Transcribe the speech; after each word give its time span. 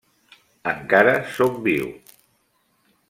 Encara 0.71 1.13
sóc 1.35 1.59
viu. 1.67 1.93